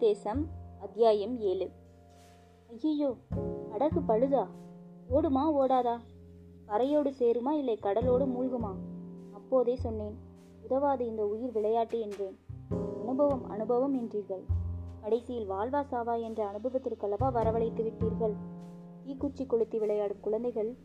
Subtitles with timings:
[0.00, 0.46] தேசம்
[0.80, 1.70] அத்தியாயம் ஏழு.
[2.68, 3.16] ஐயையோ
[3.70, 4.46] படகு பழுதா?
[5.10, 5.96] ஓடுமா ஓடாதா?
[6.66, 8.72] கரையோடு சேருமா இல்லை கடலோடு மூழ்குமா?
[9.32, 10.18] அப்போதே சொன்னேன்
[10.62, 12.38] உதவாது இந்த உயிர் விளையாட்டு என்றேன்.
[13.00, 14.42] அனுபவம் அனுபவம் என்றீர்கள்.
[15.00, 18.34] கடைசியில் வாழ்வா சாவா என்ற அனுபவத்திற்கல்லவா வரவழைத்து விட்டீர்கள்.
[19.06, 20.76] தீக்குச்சி கொளுத்தி விளையாடும் குழந்தைகள்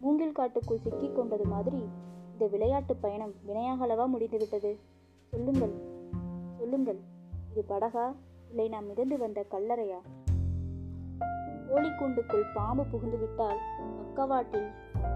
[0.00, 1.84] மூங்கில் காட்டுக்குள் சிக்கிக் கொண்டது மாதிரி
[2.32, 4.78] இந்த விளையாட்டு பயணம் வினையாகலவா முடிந்துவிட்டது?
[5.30, 5.72] சொல்லுங்கள்
[6.58, 7.00] சொல்லுங்கள்.
[7.50, 8.14] இது படகா?
[8.52, 10.00] இல்லை நாம் மிதந்து வந்த கல்லறையா?
[11.68, 13.58] கோழிக்கூண்டுக்குள் பாம்பு புகுந்து விட்டால்
[13.96, 14.68] பக்கவாட்டில்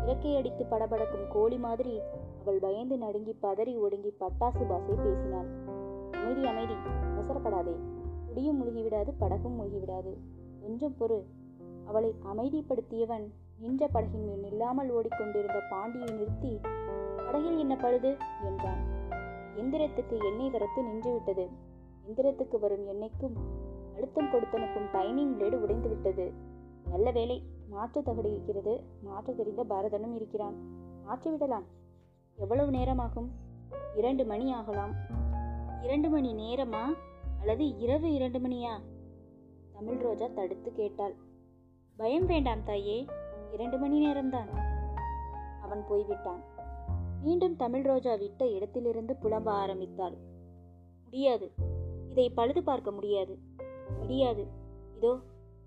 [0.07, 2.01] இறக்கையடித்து படபடக்கும் கோழி மாதிரி
[2.43, 5.47] அவள் பயந்து நடுங்கி பதறி ஒடுங்கி பட்டாசு பாசை பேசினாள்.
[6.13, 7.75] அமைதி அமைதி அவசரப்படாதே.
[8.27, 10.17] குடியும் முழுகிவிடாது படகும் முழுகிவிடாது.
[10.63, 11.23] கொஞ்சம் பொறு.
[11.85, 16.61] அவளை அமைதிப்படுத்தியவன் நின்ற படகின் மேல் நில்லாமல் ஓடிக்கொண்டிருந்த பாண்டியை நிறுத்தி
[17.17, 18.17] படகில் என்ன பழுது?
[18.45, 18.85] என்றான்.
[19.57, 21.49] எந்திரத்துக்கு எண்ணெய் வரத்து நின்றுவிட்டது
[22.07, 23.37] எந்திரத்துக்கு வரும் எண்ணெய்க்கும்
[23.95, 26.33] அழுத்தம் கொடுத்தனுப்பும் டைமிங் பிளேடு உடைந்து விட்டது.
[26.89, 28.81] நல்ல வேலை மாற்று தகடு இருக்கிறது.
[29.03, 30.55] மாற்ற தெரிந்த பாரதனும் இருக்கிறான்.
[31.09, 31.65] மாற்றிவிடலாம்
[32.35, 33.31] எவ்வளவு நேரமாகும்?
[33.97, 34.95] இரண்டு மணி ஆகலாம்.
[35.83, 36.83] இரண்டு மணி நேரமா?
[37.41, 38.81] அல்லது இரவு இரண்டு மணியா?
[39.73, 41.15] தமிழ் ரோஜா தடுத்து கேட்டாள்.
[41.97, 43.07] பயம் வேண்டாம் தாயே.
[43.53, 44.49] இரண்டு மணி நேரம்தான்.
[45.63, 46.43] அவன் போய்விட்டான்.
[47.23, 50.17] மீண்டும் தமிழ் ரோஜா விட்ட இடத்திலிருந்து புலம்ப ஆரம்பித்தாள்.
[51.05, 51.75] முடியாது.
[52.17, 53.39] இதை பழுது பார்க்க முடியாது.
[54.01, 54.45] விடியாது.
[54.97, 55.19] இதோ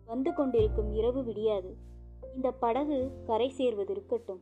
[0.06, 1.72] வந்து கொண்டிருக்கும் இரவு விடியாது.
[2.36, 4.40] இந்த படகு கரை சேர்வது இருக்கட்டும்.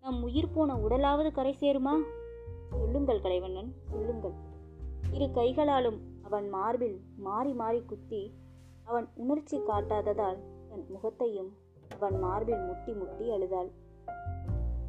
[0.00, 1.94] நம் உயிர் போன உடலாவது கரை சேருமா?
[2.70, 4.32] சொல்லுங்கள் கலைவண்ணன் சொல்லுங்கள்.
[5.10, 8.22] இரு கைகளாலும் அவன் மார்பில் மாறி மாறி குத்தி
[8.84, 11.50] அவன் உணர்ச்சி காட்டாததால் தன் முகத்தையும்
[11.88, 13.70] அவன் மார்பில் முட்டி முட்டி அழுதாள்.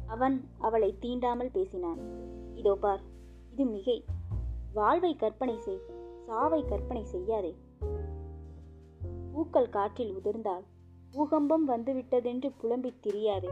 [0.06, 2.00] அவன் அவளை தீண்டாமல் பேசினான்.
[2.54, 3.04] இதோ பார்
[3.52, 4.04] இது மிகை.
[4.72, 5.84] வாழ்வை கற்பனை செய்.
[6.26, 7.54] சாவை கற்பனை செய்யாதே.
[9.32, 10.64] பூக்கள் காற்றில் உதிர்ந்தால்
[11.10, 13.48] பூகம்பம் வந்துவிட்டதென்று புலம்பித் திரியாதே.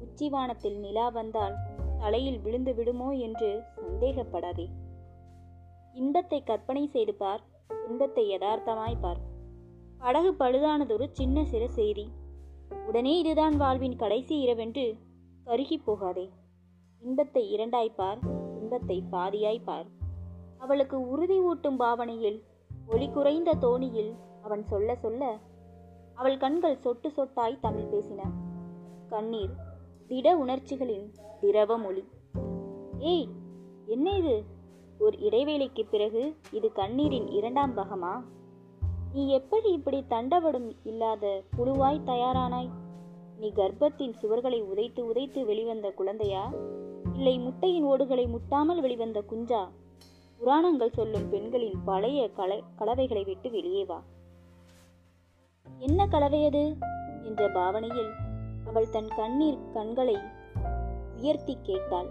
[0.00, 1.54] உச்சிவானத்தில் நிலா வந்தால்
[1.98, 4.68] தலையில் விழுந்து விடுமோ என்று சந்தேகப்படாதே.
[5.92, 7.42] இன்பத்தை கற்பனை செய்து பார்
[7.88, 9.20] இன்பத்தை யதார்த்தமாய் பார்.
[9.98, 12.08] படகு பழுதானதொரு சின்ன சிறு செய்தி.
[12.86, 14.94] உடனே இதுதான் வாழ்வின் கடைசி இரவென்று
[15.44, 16.30] கருகி போகாதே.
[17.00, 20.02] இன்பத்தை இரண்டாய்ப்பார் பார் பாதியாய்ப்பார் பாதியாய் பார்.
[20.64, 22.42] அவளுக்கு உறுதி ஊட்டும் பாவனையில்
[22.86, 25.38] ஒளி குறைந்த தோணியில் அவன் சொல்ல சொல்ல
[26.14, 28.20] அவள் கண்கள் சொட்டு சொட்டாய் தமிழ் பேசின.
[29.08, 29.50] கண்ணீர்
[30.06, 32.04] திட உணர்ச்சிகளின் திரவ மொழி.
[32.98, 33.28] ஏய்
[33.86, 34.44] என்ன இது?
[34.98, 38.22] ஒரு இடைவேளைக்கு பிறகு இது கண்ணீரின் இரண்டாம் பாகமா?
[39.12, 42.70] நீ எப்படி இப்படி தண்டவடும் இல்லாத புழுவாய் தயாரானாய்?
[43.38, 46.52] நீ கர்ப்பத்தின் சுவர்களை உதைத்து உதைத்து வெளிவந்த குழந்தையா?
[47.14, 49.62] இல்லை முட்டையின் ஓடுகளை முட்டாமல் வெளிவந்த குஞ்சா?
[50.44, 54.02] புராணங்கள் சொல்லும் பெண்களின் பழைய கலை கலவைகளை விட்டு வெளியே வா.
[55.78, 56.76] என்ன கலவையது
[57.22, 58.10] என்ற பாவனையில்
[58.66, 60.16] அவள் தன் கண்ணீர் கண்களை
[61.16, 62.10] உயர்த்தி கேட்டாள்.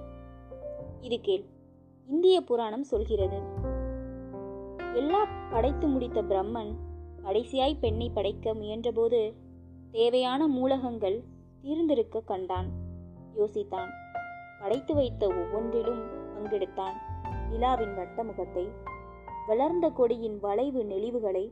[1.02, 1.46] இது கேள்
[2.08, 3.40] இந்திய புராணம் சொல்கிறது.
[4.94, 6.74] எல்லாம் படைத்து முடித்த பிரம்மன்
[7.24, 9.34] கடைசியாய் பெண்ணை படைக்க முயன்றபோது
[9.92, 11.24] தேவையான மூலகங்கள்
[11.62, 12.72] தீர்ந்திருக்க கண்டான்.
[13.38, 13.90] யோசித்தான்
[14.60, 16.06] படைத்து வைத்த ஒவ்வொன்றிலும்
[16.36, 17.12] பங்கெடுத்தான்.
[17.54, 18.64] நிலாவின் வட்டமுகத்தை
[19.48, 21.44] வளர்ந்த கொடியின் வளைவு நெளிவுகளை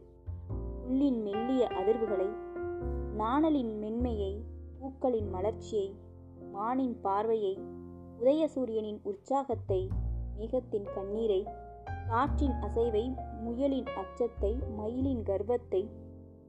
[0.83, 2.29] புல்லின் மெல்லிய அதிர்வுகளை
[3.15, 4.31] நாணலின் மென்மையை
[4.79, 5.89] பூக்களின் மலர்ச்சியை
[6.51, 7.53] மானின் பார்வையை
[8.19, 9.81] உதயசூரியனின் உற்சாகத்தை
[10.37, 11.41] மேகத்தின் கண்ணீரை
[12.07, 13.03] காற்றின் அசைவை
[13.43, 15.83] முயலின் அச்சத்தை மயிலின் கர்வத்தை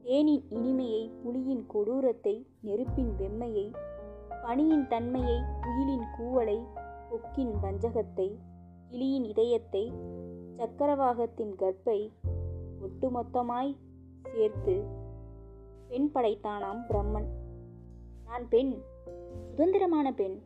[0.03, 3.67] தேனின் இனிமையை புலியின் கொடூரத்தை நெருப்பின் வெம்மையை
[4.43, 6.57] பனியின் தன்மையை குயிலின் கூவலை
[7.09, 8.27] கொக்கின் வஞ்சகத்தை
[8.93, 9.91] கிளியின் இதயத்தை
[10.57, 12.11] சக்கரவாகத்தின் கற்பை
[12.81, 13.75] ஒட்டுமொத்தமாய்
[14.23, 14.83] சேர்த்து
[15.87, 17.27] பெண் படைத்தானாம் பிரம்மன்.
[18.25, 18.77] நான் பெண்
[19.49, 20.41] சுதந்திரமான பெண்.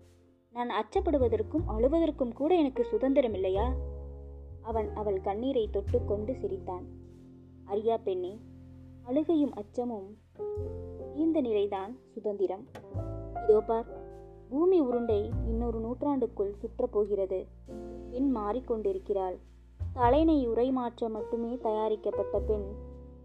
[0.52, 3.74] நான் அச்சப்படுவதற்கும் அழுவதற்கும் கூட எனக்கு சுதந்திரம் இல்லையா?
[4.62, 6.86] அவன் அவள் கண்ணீரை தொட்டுக்கொண்டு சிரித்தான்.
[7.66, 8.40] அரியா பெண்ணே
[9.04, 10.18] அழுகையும் அச்சமும்
[11.16, 12.66] இந்த நிலைதான் சுதந்திரம்.
[13.44, 13.86] இதோ பார்
[14.50, 17.46] பூமி உருண்டை இன்னொரு நூற்றாண்டுக்குள் சுற்றப்போகிறது
[18.18, 19.36] பெண் மாறிக்கொண்டிருக்கிறாள்.
[19.94, 22.66] தலைனை உரை மாற்ற மட்டுமே தயாரிக்கப்பட்ட பெண்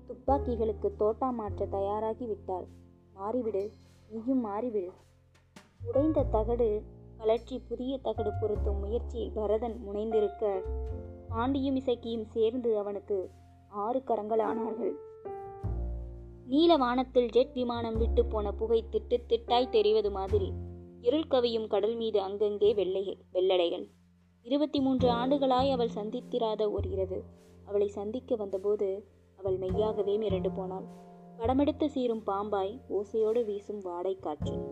[0.09, 2.67] துப்பாக்கிகளுக்கு தோட்டா மாற்ற தயாராகி விட்டாள்
[3.13, 3.63] மாறிவிடு
[4.09, 4.91] நீயும் மாறிவிடு.
[5.85, 6.69] உடைந்த தகடு
[7.19, 10.53] கலற்றி புதிய தகடு பொருத்தும் முயற்சியில் பரதன் முனைந்திருக்க
[11.31, 13.19] பாண்டியும் இசைக்கியும் சேர்ந்து அவனுக்கு
[13.85, 14.95] ஆறு கரங்களானார்கள்
[16.47, 20.53] நீல வானத்தில் ஜெட் விமானம் விட்டு போன புகை திட்டு திட்டாய் தெரிவது மாதிரி
[21.01, 23.89] இருள் கவியும் கடல் மீது அங்கங்கே வெள்ளை வெள்ளடைகள்.
[24.45, 27.23] இருபத்தி மூன்று ஆண்டுகளாய் அவள் சந்தித்திராத ஒரு இரவு.
[27.65, 29.05] அவளை சந்திக்க வந்தபோது
[29.37, 30.85] அவள் மெய்யாகவே மிரண்டு போனாள்.
[31.39, 34.63] படமெடுத்து சீரும் பாம்பாய் ஓசையோடு வீசும் வாடை காற்று.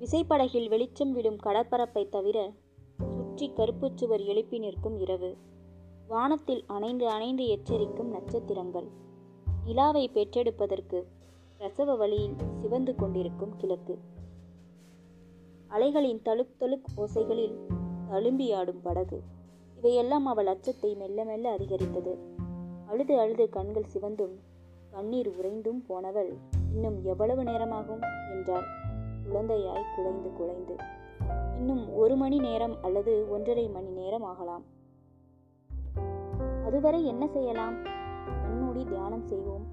[0.00, 2.52] விசைப்படகில் வெளிச்சம் விடும் கடற்பரப்பை தவிர
[3.08, 5.36] சுற்றி கருப்புச் சுவர் எழுப்பி நிற்கும் இரவு.
[6.08, 8.88] வானத்தில் அணைந்து அணைந்து எச்சரிக்கும் நட்சத்திரங்கள்.
[9.64, 11.04] நிலாவை பெற்றெடுப்பதற்கு
[11.56, 13.98] பிரசவ வழியில் சிவந்து கொண்டிருக்கும் கிழக்கு.
[15.68, 17.78] அலைகளின் தழுக் தழுக் ஓசைகளில்
[18.10, 19.22] தழும்பியாடும் படகு.
[19.76, 22.18] இவையெல்லாம் அவள் அச்சத்தை மெல்ல மெல்ல அதிகரித்தது.
[22.86, 24.40] அழுது அழுது கண்கள் சிவந்தும்
[24.90, 26.36] கண்ணீர் உறைந்தும் போனவள்
[26.74, 28.00] இன்னும் எவ்வளவு நேரமாகும்?
[28.30, 28.64] என்றாள்.
[29.24, 30.76] குழந்தையாய் குலைந்து குலைந்து
[31.56, 34.62] இன்னும் ஒரு மணி நேரம் அல்லது ஒன்றரை மணி நேரம் ஆகலாம்.
[36.64, 37.82] அதுவரை என்ன செய்யலாம்?
[38.42, 39.66] கண்மூடி தியானம் செய்வோம்.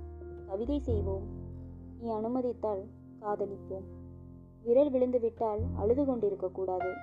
[0.48, 1.24] கவிதை செய்வோம்.
[2.00, 2.86] நீ அனுமதித்தால்
[3.22, 3.84] காதலிப்போம்.
[4.64, 6.94] விரல் விழுந்துவிட்டால் அழுது கொண்டிருக்கக்கூடாது.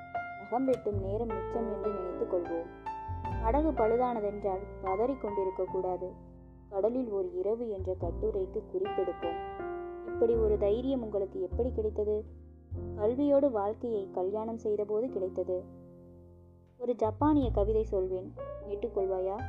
[0.55, 2.67] அகம் வெட்டும் நேரம் மிச்சம் என்று நினைத்துக் கொள்வோம்.
[3.43, 6.13] படகு பழுதானதென்றால் பதறிக் கொண்டிருக்கக்கூடாது
[6.71, 9.41] கடலில் ஒரு இரவு என்ற கட்டுரைக்கு குறிப்பெடுப்போம்.
[10.07, 12.25] இப்படி ஒரு தைரியம் உங்களுக்கு எப்படி கிடைத்தது?
[12.97, 15.65] கல்வியோடு வாழ்க்கையை கல்யாணம் செய்தபோது கிடைத்தது.
[16.79, 18.33] ஒரு ஜப்பானிய கவிதை சொல்வேன்.
[18.69, 19.43] கேட்டுக்கொள்வாயா?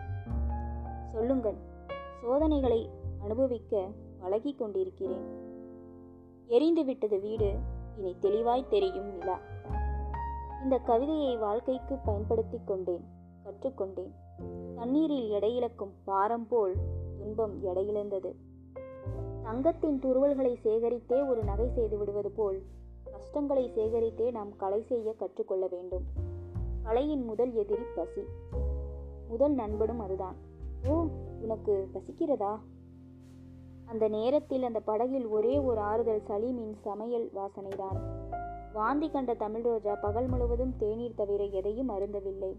[1.14, 1.56] சொல்லுங்கள்.
[2.22, 2.90] சோதனைகளை
[3.22, 3.88] அனுபவிக்க
[4.20, 5.26] பழகி கொண்டிருக்கிறேன்.
[6.46, 7.54] எரிந்து விட்டது வீடு.
[7.98, 9.40] இனி தெளிவாய் தெரியும் நிலா.
[10.66, 13.04] இந்த கவிதையை வாழ்க்கைக்கு பயன்படுத்தி கொண்டேன்
[13.44, 14.12] கற்றுக்கொண்டேன்.
[14.76, 16.76] தண்ணீரில் எடையிழக்கும் பாரம் போல்
[17.18, 18.34] துன்பம் எடையிழந்தது.
[19.44, 22.62] தங்கத்தின் துருவல்களை சேகரித்தே ஒரு நகை செய்து விடுவது போல்
[23.12, 26.04] கஷ்டங்களை சேகரித்தே நாம் கலை செய்ய கற்றுக்கொள்ள வேண்டும்.
[26.84, 28.22] கலையின் முதல் எதிரி பசி.
[29.30, 30.36] முதல் நண்பனும் அதுதான்.
[30.88, 31.06] ஓ
[31.42, 32.60] உனக்கு பசிக்கிறதா?
[33.86, 38.24] அந்த நேரத்தில் அந்த படகில் ஒரே ஒரு ஆறுதல் சலீமின் சமையல் வாசனைதான்.
[38.76, 42.50] வாந்தி கண்ட தமிழ் ரோஜா பகல் முழுவதும் தேநீர் தவிர எதையும் அருந்தவில்லை.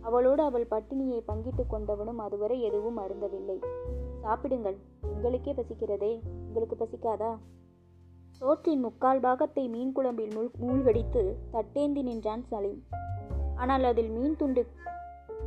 [0.00, 3.56] அவளோடு அவள் பட்டினியை பங்கிட்டு கொண்டவனும் அதுவரை எதுவும் அருந்தவில்லை.
[4.20, 6.12] சாப்பிடுங்கள் உங்களுக்கே பசிக்கிறதே
[6.46, 7.32] உங்களுக்கு பசிக்காதா?
[8.40, 11.22] சோற்றின் முக்கால் பாகத்தை மீன் குழம்பில் மூழ் மூழ்கடித்து
[11.52, 12.80] தட்டேந்தி நின்றான் சலீம்.
[13.56, 14.64] ஆனால் அதில் மீன் துண்டு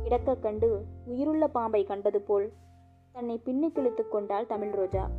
[0.02, 0.70] கிடக்க கண்டு
[1.06, 2.52] உயிருள்ள பாம்பை கண்டது போல்
[3.12, 5.10] தன்னை பின்னுக்கிழுத்து கொண்டாள் தமிழ் ரோஜா.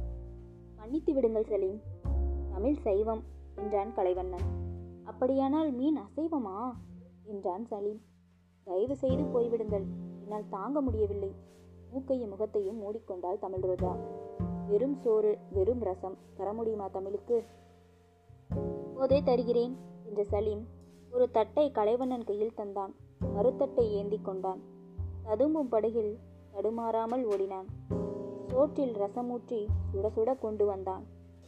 [0.75, 1.79] மன்னித்து விடுங்கள் சலீம்
[2.53, 3.23] தமிழ் சைவம்.
[3.55, 4.61] என்றான் கலைவண்ணன்.
[5.03, 6.71] அப்படியானால் மீன் அசைவமா?
[7.23, 8.01] என்றான் சலீம்.
[8.63, 9.83] தயவு செய்து போய்விடுங்கள்.
[10.21, 11.35] என்னால் தாங்க முடியவில்லை.
[11.91, 13.95] மூக்கையும் முகத்தையும் மூடிக்கொண்டாள் தமிழ் ரோஜா.
[14.67, 16.17] வெறும் சோறு வெறும் ரசம்.
[16.35, 17.43] தர முடியுமா தமிழுக்கு?
[18.95, 20.67] போதே தருகிறேன் என்ற சலீம்
[21.11, 22.95] ஒரு தட்டை கலைவண்ணன் கையில் தந்தான்.
[23.35, 24.61] மறுத்தட்டை ஏந்தி கொண்டான்.
[25.23, 26.17] ததும்பும் படகில்
[26.51, 27.65] தடுமாறாமல் ஓடினான்.
[28.47, 31.03] சோற்றில் ரசமூற்றி சுட சுட கொண்டு வந்தான்.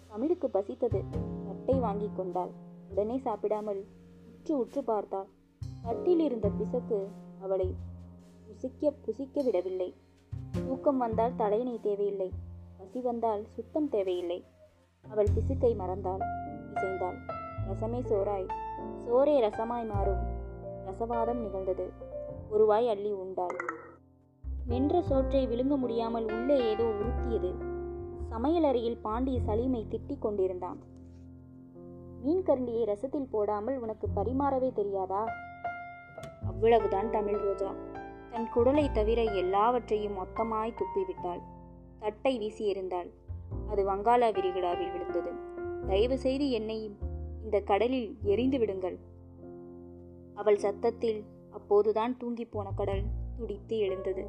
[0.08, 1.04] தமிழுக்கு பசித்தது.
[1.66, 2.50] தட்டை வாங்கி கொண்டாள்.
[2.90, 3.80] உடனே சாப்பிடாமல்
[4.32, 5.30] உற்று உற்று பார்த்தாள்.
[5.84, 7.00] தட்டில் இருந்த பிசக்கு
[7.42, 7.68] அவளை
[8.48, 9.88] புசிக்க புசிக்க விடவில்லை.
[10.68, 12.30] தூக்கம் வந்தால் தலையணை தேவையில்லை.
[12.78, 14.40] பசி வந்தால் சுத்தம் தேவையில்லை.
[15.06, 16.24] அவள் பிசுக்கை மறந்தாள்
[16.74, 17.20] இசைந்தாள்
[17.68, 18.48] ரசமே சோறாய்.
[19.06, 20.24] சோரே ரசமாய் மாறும்.
[20.88, 21.88] ரசவாதம் நிகழ்ந்தது.
[22.52, 23.60] ஒருவாய் அள்ளி உண்டாள்.
[24.68, 27.54] வென்ற சோற்றை விழுங்க முடியாமல் உள்ளே ஏதோ உறுத்தியது
[28.32, 30.94] சமையலறையில் பாண்டி சலீமை திட்டிக் கொண்டிருந்தான்.
[32.26, 35.26] மீன் கரண்டியை ரசத்தில் போடாமல் உனக்கு பரிமாறவே தெரியாதா?
[36.48, 37.74] அவ்வளவுதான் தமிழ் ரோஜா.
[38.32, 41.42] தன் குடலை தவிர எல்லாவற்றையும் மொத்தமாய் துப்பிவிட்டாள்.
[42.00, 43.10] தட்டை வீசி எறிந்தாள்.
[43.70, 45.32] அது வங்காள விரிகுடாவில் விழுந்தது.
[45.88, 46.98] தயவு செய்து என்னை
[47.44, 49.00] இந்த கடலில் எரிந்து விடுங்கள்.
[50.34, 53.04] அவள் சத்தத்தில் அப்போதுதான் தூங்கிப் போன கடல்
[53.38, 54.26] துடித்து எழுந்தது.